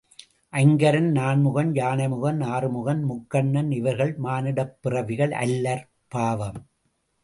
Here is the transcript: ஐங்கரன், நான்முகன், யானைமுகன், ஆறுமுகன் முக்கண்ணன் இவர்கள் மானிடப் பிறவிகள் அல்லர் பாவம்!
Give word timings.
ஐங்கரன், 0.53 1.09
நான்முகன், 1.11 1.71
யானைமுகன், 1.75 2.43
ஆறுமுகன் 2.47 3.03
முக்கண்ணன் 3.09 3.71
இவர்கள் 3.71 4.13
மானிடப் 4.23 4.77
பிறவிகள் 4.81 5.31
அல்லர் 5.41 5.85
பாவம்! 6.07 6.61